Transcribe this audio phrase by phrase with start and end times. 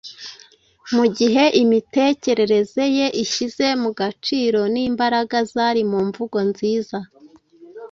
[0.95, 6.97] mu gihe imitekerereze ye ishyize mu gaciro n’imbaraga zari mu mvugo nziza